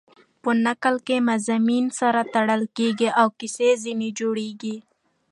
په 0.41 0.49
نکل 0.65 0.95
کښي 1.07 1.17
مضامین 1.29 1.85
سره 1.99 2.21
تړل 2.33 2.63
کېږي 2.77 3.09
او 3.19 3.27
کیسه 3.39 3.67
ځیني 3.83 4.09
جوړېږي. 4.19 4.75